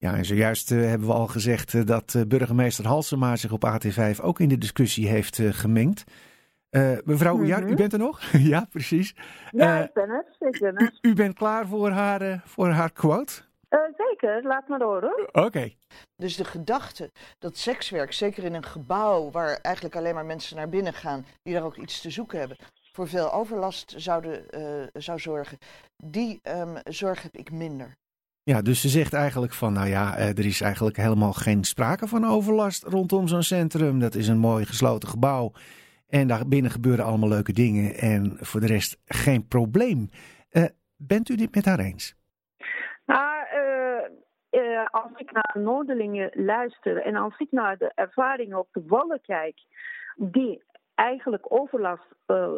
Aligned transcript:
Ja, 0.00 0.16
en 0.16 0.24
zojuist 0.24 0.70
uh, 0.70 0.84
hebben 0.84 1.08
we 1.08 1.14
al 1.14 1.26
gezegd 1.26 1.72
uh, 1.72 1.84
dat 1.84 2.14
uh, 2.14 2.22
burgemeester 2.22 2.86
Halsema 2.86 3.36
zich 3.36 3.52
op 3.52 3.64
AT5 3.66 4.20
ook 4.22 4.40
in 4.40 4.48
de 4.48 4.58
discussie 4.58 5.08
heeft 5.08 5.40
gemengd. 5.42 6.04
mevrouw 7.04 7.36
mm 7.36 7.50
-hmm. 7.50 7.68
u 7.68 7.74
bent 7.74 7.92
er 7.92 7.98
nog? 7.98 8.22
ja, 8.52 8.66
precies. 8.70 9.14
Ja, 9.50 9.84
ik 9.84 9.92
ben 9.92 10.08
er. 10.08 10.24
Ik 10.38 10.58
ben 10.60 10.76
er. 10.76 10.98
U, 11.00 11.08
u, 11.08 11.14
bent 11.14 11.34
klaar 11.34 11.66
voor 11.66 11.90
haar, 11.90 12.42
voor 12.44 12.68
haar 12.68 12.92
quote? 12.92 13.46
zeker, 13.96 14.42
laat 14.42 14.68
maar 14.68 14.80
horen. 14.80 15.28
Oké. 15.28 15.40
Okay. 15.40 15.76
Dus 16.16 16.36
de 16.36 16.44
gedachte 16.44 17.10
dat 17.38 17.56
sekswerk, 17.56 18.12
zeker 18.12 18.44
in 18.44 18.54
een 18.54 18.64
gebouw 18.64 19.30
waar 19.30 19.58
eigenlijk 19.62 19.96
alleen 19.96 20.14
maar 20.14 20.26
mensen 20.26 20.56
naar 20.56 20.68
binnen 20.68 20.92
gaan, 20.92 21.26
die 21.42 21.54
daar 21.54 21.64
ook 21.64 21.76
iets 21.76 22.00
te 22.00 22.10
zoeken 22.10 22.38
hebben, 22.38 22.56
voor 22.92 23.08
veel 23.08 23.32
overlast 23.32 23.94
zouden, 23.96 24.44
zou 24.92 25.18
zorgen, 25.18 25.58
die 25.96 26.40
um, 26.42 26.76
zorg 26.84 27.22
heb 27.22 27.36
ik 27.36 27.50
minder. 27.50 27.96
Ja, 28.52 28.62
dus 28.62 28.80
ze 28.80 28.88
zegt 28.88 29.12
eigenlijk 29.12 29.52
van, 29.52 29.72
nou 29.72 29.88
ja, 29.88 30.16
er 30.16 30.46
is 30.46 30.60
eigenlijk 30.60 30.96
helemaal 30.96 31.32
geen 31.32 31.64
sprake 31.64 32.06
van 32.06 32.24
overlast 32.24 32.84
rondom 32.84 33.26
zo'n 33.28 33.42
centrum. 33.42 34.00
Dat 34.00 34.14
is 34.14 34.28
een 34.28 34.38
mooi 34.38 34.64
gesloten 34.64 35.08
gebouw 35.08 35.52
en 36.08 36.28
daar 36.28 36.48
binnen 36.48 36.70
gebeuren 36.70 37.04
allemaal 37.04 37.28
leuke 37.28 37.52
dingen 37.52 37.94
en 37.94 38.36
voor 38.40 38.60
de 38.60 38.66
rest 38.66 39.00
geen 39.04 39.48
probleem. 39.48 40.08
Uh, 40.52 40.64
bent 40.96 41.28
u 41.28 41.36
dit 41.36 41.54
met 41.54 41.64
haar 41.64 41.78
eens? 41.78 42.14
Nou, 43.06 43.44
uh, 44.50 44.86
als 44.90 45.12
ik 45.16 45.32
naar 45.32 45.50
de 45.52 45.60
Noorderlingen 45.60 46.30
luister 46.34 46.96
en 46.96 47.16
als 47.16 47.38
ik 47.38 47.50
naar 47.50 47.76
de 47.76 47.92
ervaringen 47.94 48.58
op 48.58 48.68
de 48.72 48.82
Wallen 48.86 49.20
kijk, 49.20 49.58
die 50.16 50.62
eigenlijk 50.94 51.52
overlast 51.52 52.08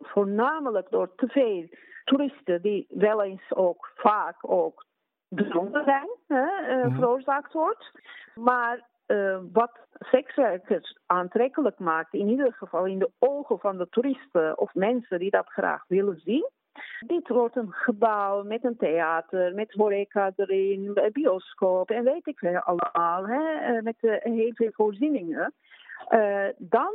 voornamelijk 0.00 0.90
door 0.90 1.14
te 1.16 1.28
veel 1.28 1.68
toeristen, 2.04 2.62
die 2.62 2.86
wel 2.88 3.22
eens 3.22 3.52
ook 3.54 3.92
vaak 3.94 4.36
ook 4.40 4.84
dronken 5.34 5.84
zijn, 5.84 6.08
hè, 6.26 6.76
uh, 6.76 6.94
veroorzaakt 6.94 7.52
wordt. 7.52 7.90
Maar 8.34 8.86
uh, 9.06 9.38
wat 9.52 9.78
sekswerkers 9.98 10.98
aantrekkelijk 11.06 11.78
maakt, 11.78 12.14
in 12.14 12.28
ieder 12.28 12.52
geval 12.52 12.86
in 12.86 12.98
de 12.98 13.10
ogen 13.18 13.58
van 13.58 13.78
de 13.78 13.88
toeristen 13.90 14.58
of 14.58 14.74
mensen 14.74 15.18
die 15.18 15.30
dat 15.30 15.48
graag 15.48 15.84
willen 15.88 16.20
zien. 16.24 16.50
Dit 17.06 17.28
wordt 17.28 17.56
een 17.56 17.72
gebouw 17.72 18.42
met 18.42 18.64
een 18.64 18.76
theater, 18.76 19.54
met 19.54 19.72
horeca 19.72 20.32
erin, 20.36 20.90
een 20.94 21.12
bioscoop 21.12 21.90
en 21.90 22.04
weet 22.04 22.26
ik 22.26 22.38
veel 22.38 22.58
allemaal, 22.58 23.26
hè, 23.26 23.54
eh, 23.54 23.82
met 23.82 23.96
heel 24.22 24.52
veel 24.54 24.70
voorzieningen. 24.72 25.52
Uh, 26.10 26.46
dan 26.58 26.92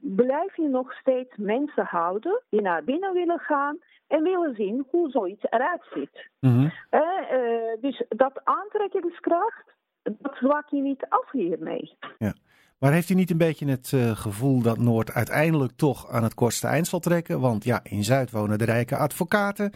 blijf 0.00 0.56
je 0.56 0.68
nog 0.68 0.92
steeds 0.92 1.36
mensen 1.36 1.84
houden 1.84 2.42
die 2.48 2.60
naar 2.60 2.84
binnen 2.84 3.12
willen 3.12 3.38
gaan 3.38 3.78
en 4.06 4.22
willen 4.22 4.54
zien 4.54 4.86
hoe 4.90 5.10
zoiets 5.10 5.42
eruit 5.50 5.82
ziet. 5.94 6.28
Mm 6.40 6.50
-hmm. 6.50 6.72
uh, 6.90 7.00
uh, 7.38 7.80
dus 7.80 8.04
dat 8.08 8.40
aantrekkingskracht, 8.44 9.74
dat 10.02 10.34
zwak 10.34 10.68
je 10.68 10.80
niet 10.80 11.06
af 11.08 11.30
hiermee. 11.30 11.96
Ja. 12.18 12.34
Maar 12.78 12.92
heeft 12.92 13.10
u 13.10 13.14
niet 13.14 13.30
een 13.30 13.38
beetje 13.38 13.66
het 13.66 13.92
gevoel 14.18 14.62
dat 14.62 14.78
Noord 14.78 15.12
uiteindelijk 15.12 15.72
toch 15.76 16.10
aan 16.10 16.22
het 16.22 16.34
kortste 16.34 16.66
eind 16.66 16.86
zal 16.86 17.00
trekken? 17.00 17.40
Want 17.40 17.64
ja, 17.64 17.80
in 17.82 18.04
Zuid 18.04 18.30
wonen 18.30 18.58
de 18.58 18.64
rijke 18.64 18.96
advocaten, 18.96 19.72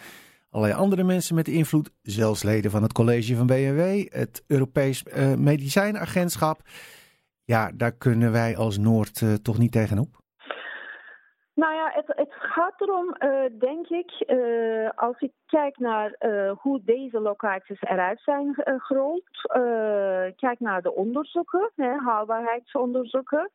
allerlei 0.51 0.81
andere 0.81 1.03
mensen 1.03 1.35
met 1.35 1.49
invloed, 1.49 1.91
zelfs 2.03 2.43
leden 2.43 2.71
van 2.71 2.83
het 2.83 2.93
college 2.93 3.37
van 3.37 3.47
BMW, 3.47 4.07
het 4.13 4.45
Europees 4.47 5.05
Medicijnagentschap. 5.37 6.61
Ja, 7.45 7.71
daar 7.75 7.93
kunnen 7.93 8.33
wij 8.33 8.57
als 8.57 8.79
Noord 8.79 9.45
toch 9.45 9.59
niet 9.59 9.73
tegenop? 9.73 10.23
Nou 11.55 11.75
ja, 11.75 11.91
het, 11.93 12.07
het 12.07 12.33
gaat 12.33 12.81
erom, 12.81 13.17
uh, 13.19 13.59
denk 13.59 13.89
ik, 13.89 14.25
uh, 14.27 14.91
als 14.95 15.21
ik 15.21 15.33
kijk 15.47 15.79
naar 15.79 16.17
hoe 16.61 16.81
deze 16.85 17.21
locaties 17.21 17.81
eruit 17.81 18.21
zijn 18.21 18.55
gerold, 18.65 19.31
kijk 20.37 20.57
naar 20.59 20.83
de 20.83 20.95
onderzoeken, 20.95 21.71
hè, 21.75 21.99
haalbaarheidsonderzoeken, 21.99 23.51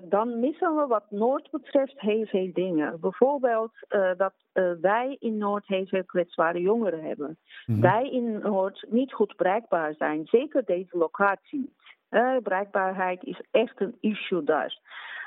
dan 0.00 0.40
missen 0.40 0.76
we 0.76 0.86
wat 0.86 1.10
Noord 1.10 1.50
betreft 1.50 2.00
heel 2.00 2.26
veel 2.26 2.50
dingen. 2.52 3.00
Bijvoorbeeld 3.00 3.72
dat 4.16 4.34
wij 4.80 5.16
in 5.18 5.38
Noord 5.38 5.66
heel 5.66 5.86
veel 5.86 6.04
kwetsbare 6.04 6.60
jongeren 6.60 7.02
hebben. 7.02 7.38
Mm-hmm. 7.66 7.82
Wij 7.82 8.10
in 8.10 8.38
Noord 8.38 8.86
niet 8.88 9.12
goed 9.12 9.36
bereikbaar 9.36 9.94
zijn, 9.94 10.26
zeker 10.26 10.64
deze 10.64 10.96
locatie. 10.96 11.74
Bereikbaarheid 12.42 13.24
is 13.24 13.40
echt 13.50 13.80
een 13.80 13.96
issue 14.00 14.44
daar. 14.44 14.78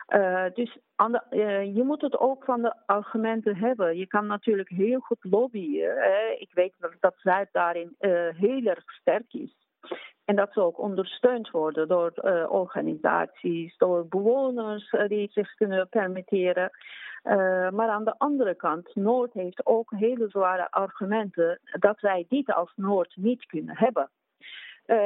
Uh, 0.07 0.45
dus 0.53 0.77
de, 0.95 1.21
uh, 1.29 1.75
je 1.75 1.83
moet 1.83 2.01
het 2.01 2.19
ook 2.19 2.43
van 2.43 2.61
de 2.61 2.73
argumenten 2.85 3.55
hebben. 3.55 3.97
Je 3.97 4.07
kan 4.07 4.27
natuurlijk 4.27 4.69
heel 4.69 4.99
goed 4.99 5.17
lobbyen. 5.21 5.97
Ik 6.39 6.49
weet 6.53 6.73
dat, 6.79 6.91
dat 6.99 7.13
Zuid 7.17 7.49
daarin 7.51 7.95
heel 8.37 8.65
erg 8.65 8.83
sterk 8.85 9.33
is. 9.33 9.55
En 10.25 10.35
dat 10.35 10.53
ze 10.53 10.61
ook 10.61 10.79
ondersteund 10.79 11.49
worden 11.49 11.87
door 11.87 12.11
organisaties, 12.49 13.77
door 13.77 14.07
bewoners 14.07 14.95
die 15.07 15.29
zich 15.31 15.53
kunnen 15.53 15.89
permitteren. 15.89 16.71
maar 17.73 17.89
aan 17.89 18.03
de 18.03 18.15
andere 18.17 18.55
kant, 18.55 18.95
Noord 18.95 19.33
heeft 19.33 19.65
ook 19.65 19.91
hele 19.95 20.29
zware 20.29 20.71
argumenten 20.71 21.59
dat 21.79 21.99
wij 21.99 22.25
dit 22.29 22.53
als 22.53 22.73
Noord 22.75 23.15
niet 23.15 23.45
kunnen 23.45 23.77
hebben. 23.77 24.09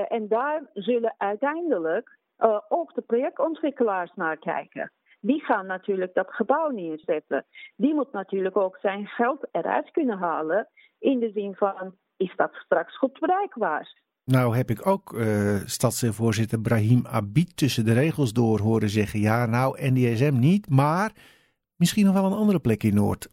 En 0.08 0.28
daar 0.28 0.70
zullen 0.74 1.16
uiteindelijk 1.18 2.18
uh, 2.40 2.60
ook 2.70 2.94
de 2.94 3.02
projectontwikkelaars 3.02 4.12
naar 4.16 4.38
kijken. 4.38 4.92
Die 5.20 5.44
gaan 5.44 5.66
natuurlijk 5.66 6.14
dat 6.14 6.28
gebouw 6.30 6.70
neerzetten. 6.70 7.46
Die 7.76 7.94
moet 7.94 8.12
natuurlijk 8.12 8.58
ook 8.58 8.78
zijn 8.82 9.08
geld 9.08 9.48
eruit 9.52 9.92
kunnen 9.92 10.18
halen. 10.18 10.68
In 11.00 11.20
de 11.20 11.32
zin 11.34 11.56
van, 11.56 11.96
is 12.18 12.34
dat 12.36 12.54
straks 12.54 12.98
goed 12.98 13.20
bereikbaar? 13.20 14.02
Nou 14.24 14.56
heb 14.56 14.70
ik 14.70 14.88
ook 14.88 15.14
uh, 15.14 15.56
stadsvoorzitter 15.66 16.60
Brahim 16.60 17.06
Abid 17.06 17.58
tussen 17.58 17.86
de 17.86 17.94
regels 17.94 18.34
door 18.34 18.60
horen 18.60 18.90
zeggen... 18.90 19.20
ja, 19.20 19.46
nou, 19.46 19.92
NDSM 19.92 20.40
niet, 20.40 20.70
maar 20.70 21.12
misschien 21.76 22.06
nog 22.06 22.14
wel 22.14 22.26
een 22.26 22.38
andere 22.38 22.60
plek 22.60 22.84
in 22.84 22.94
Noord. 22.94 23.30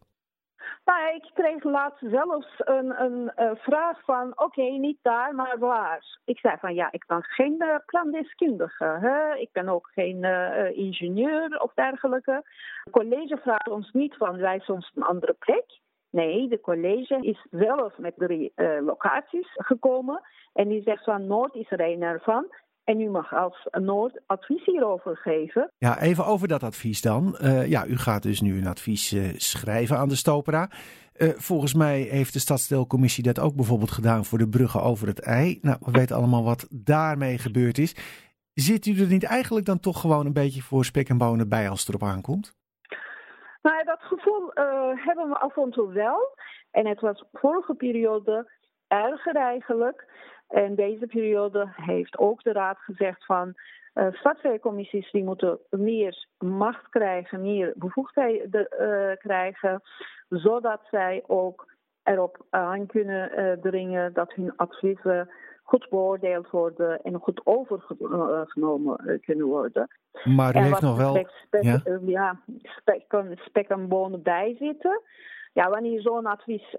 Nou, 0.85 1.15
ik 1.15 1.29
kreeg 1.33 1.63
laatst 1.63 2.03
zelfs 2.09 2.47
een, 2.57 3.01
een, 3.01 3.31
vraag 3.57 4.03
van, 4.03 4.31
oké, 4.35 4.61
niet 4.61 4.97
daar, 5.01 5.35
maar 5.35 5.59
waar? 5.59 6.19
Ik 6.25 6.39
zei 6.39 6.57
van, 6.59 6.73
ja, 6.73 6.91
ik 6.91 7.05
ben 7.07 7.23
geen 7.23 7.63
uh. 7.63 9.01
Hè? 9.01 9.35
Ik 9.35 9.49
ben 9.51 9.69
ook 9.69 9.89
geen 9.93 10.23
uh, 10.23 10.77
ingenieur 10.77 11.61
of 11.61 11.73
dergelijke. 11.73 12.43
Het 12.83 12.93
college 12.93 13.37
vraagt 13.37 13.69
ons 13.69 13.91
niet 13.91 14.15
van, 14.15 14.37
wijs 14.37 14.65
ons 14.65 14.91
een 14.95 15.03
andere 15.03 15.33
plek. 15.33 15.65
Nee, 16.09 16.47
de 16.47 16.59
college 16.59 17.17
is 17.21 17.45
zelf 17.51 17.97
met 17.97 18.13
drie 18.17 18.51
uh, 18.55 18.81
locaties 18.81 19.47
gekomen. 19.53 20.21
En 20.53 20.67
die 20.67 20.81
zegt 20.81 21.03
van, 21.03 21.27
Noord 21.27 21.55
is 21.55 21.71
er 21.71 21.81
een 21.81 22.01
ervan. 22.01 22.47
En 22.85 22.99
u 22.99 23.09
mag 23.09 23.33
als 23.33 23.67
Noord 23.71 24.21
advies 24.25 24.65
hierover 24.65 25.17
geven. 25.17 25.71
Ja, 25.77 25.99
even 25.99 26.25
over 26.25 26.47
dat 26.47 26.63
advies 26.63 27.01
dan. 27.01 27.37
Uh, 27.41 27.67
ja, 27.67 27.85
u 27.85 27.97
gaat 27.97 28.23
dus 28.23 28.41
nu 28.41 28.57
een 28.57 28.67
advies 28.67 29.13
uh, 29.13 29.33
schrijven 29.35 29.97
aan 29.97 30.07
de 30.07 30.15
Stopera. 30.15 30.69
Uh, 31.17 31.29
volgens 31.29 31.73
mij 31.73 31.99
heeft 31.99 32.33
de 32.33 32.39
stadsdeelcommissie 32.39 33.23
dat 33.23 33.39
ook 33.39 33.55
bijvoorbeeld 33.55 33.91
gedaan 33.91 34.25
voor 34.25 34.37
de 34.37 34.49
bruggen 34.49 34.81
over 34.81 35.07
het 35.07 35.19
ei. 35.19 35.59
Nou, 35.61 35.77
we 35.79 35.91
weten 35.91 36.15
allemaal 36.15 36.43
wat 36.43 36.67
daarmee 36.69 37.37
gebeurd 37.37 37.77
is. 37.77 37.95
Zit 38.53 38.85
u 38.85 39.01
er 39.01 39.07
niet 39.07 39.23
eigenlijk 39.23 39.65
dan 39.65 39.79
toch 39.79 40.01
gewoon 40.01 40.25
een 40.25 40.33
beetje 40.33 40.61
voor 40.61 40.85
spek 40.85 41.09
en 41.09 41.17
bonen 41.17 41.49
bij 41.49 41.69
als 41.69 41.79
het 41.79 41.89
erop 41.89 42.03
aankomt? 42.03 42.55
Nou, 43.61 43.83
dat 43.83 44.01
gevoel 44.01 44.51
hebben 44.95 45.29
we 45.29 45.37
af 45.39 45.57
en 45.57 45.71
toe 45.71 45.93
wel. 45.93 46.37
En 46.71 46.87
het 46.87 47.01
was 47.01 47.23
vorige 47.33 47.73
periode 47.73 48.51
erger 48.87 49.35
eigenlijk. 49.35 50.05
En 50.47 50.75
deze 50.75 51.07
periode 51.07 51.67
heeft 51.75 52.17
ook 52.17 52.43
de 52.43 52.51
Raad 52.51 52.77
gezegd 52.77 53.25
van 53.25 53.53
uh, 53.95 54.61
die 55.11 55.23
moeten 55.23 55.59
meer 55.69 56.25
macht 56.37 56.89
krijgen, 56.89 57.41
meer 57.41 57.73
bevoegdheden 57.75 58.67
uh, 58.79 59.15
krijgen, 59.17 59.81
zodat 60.29 60.81
zij 60.91 61.23
ook 61.27 61.73
erop 62.03 62.45
aan 62.49 62.85
kunnen 62.85 63.39
uh, 63.39 63.51
dringen 63.51 64.13
dat 64.13 64.33
hun 64.33 64.53
adviezen 64.55 65.29
goed 65.63 65.89
beoordeeld 65.89 66.49
worden 66.49 67.01
en 67.01 67.19
goed 67.19 67.41
overgenomen 67.43 69.19
kunnen 69.25 69.45
worden. 69.45 69.87
Maar 70.23 70.55
u 70.55 70.59
heeft 70.59 70.81
nog 70.81 70.97
wel... 70.97 71.09
Spek, 71.09 71.29
spek, 71.29 71.63
ja, 71.63 71.81
ja 72.05 72.39
spek, 72.61 73.03
spek 73.35 73.67
en 73.67 73.87
bonen 73.87 74.21
bij 74.21 74.55
zitten. 74.59 75.01
Ja, 75.55 75.69
wanneer 75.69 76.01
zo'n 76.01 76.25
advies 76.25 76.75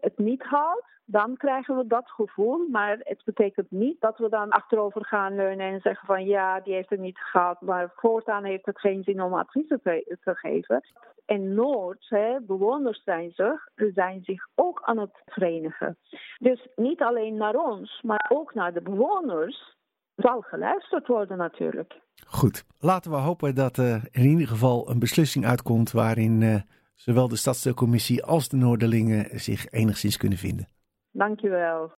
het 0.00 0.18
niet 0.18 0.42
haalt, 0.42 0.84
dan 1.04 1.36
krijgen 1.36 1.76
we 1.76 1.86
dat 1.86 2.10
gevoel. 2.10 2.68
Maar 2.68 2.98
het 3.02 3.22
betekent 3.24 3.70
niet 3.70 4.00
dat 4.00 4.18
we 4.18 4.28
dan 4.28 4.50
achterover 4.50 5.04
gaan 5.04 5.34
leunen 5.34 5.72
en 5.72 5.80
zeggen 5.80 6.06
van 6.06 6.24
ja, 6.24 6.60
die 6.60 6.74
heeft 6.74 6.90
het 6.90 7.00
niet 7.00 7.18
gehad, 7.18 7.60
maar 7.60 7.92
voortaan 7.96 8.44
heeft 8.44 8.66
het 8.66 8.80
geen 8.80 9.02
zin 9.02 9.22
om 9.22 9.34
advies 9.34 9.68
te, 9.68 10.34
geven. 10.34 10.80
En 11.26 11.54
Noord, 11.54 12.06
hè, 12.08 12.40
bewoners 12.40 13.02
zijn 13.02 13.30
zich, 13.30 13.68
zijn 13.74 14.20
zich 14.22 14.48
ook 14.54 14.82
aan 14.84 14.98
het 14.98 15.22
verenigen. 15.26 15.98
Dus 16.38 16.68
niet 16.76 17.02
alleen 17.02 17.36
naar 17.36 17.54
ons, 17.54 18.00
maar 18.02 18.30
ook 18.32 18.54
naar 18.54 18.72
de 18.72 18.82
bewoners 18.82 19.76
zal 20.16 20.40
geluisterd 20.40 21.06
worden 21.06 21.36
natuurlijk. 21.36 22.00
Goed, 22.26 22.64
laten 22.78 23.10
we 23.10 23.16
hopen 23.16 23.54
dat 23.54 23.76
er 23.76 24.08
in 24.10 24.24
ieder 24.24 24.46
geval 24.46 24.90
een 24.90 24.98
beslissing 24.98 25.46
uitkomt 25.46 25.92
waarin 25.92 26.40
uh, 26.40 26.54
zowel 26.94 27.28
de 27.28 27.36
stadsdeelcommissie 27.36 28.24
als 28.24 28.48
de 28.48 28.56
Noorderlingen 28.56 29.40
zich 29.40 29.70
enigszins 29.70 30.16
kunnen 30.16 30.38
vinden. 30.38 30.68
Dankjewel. 31.10 31.90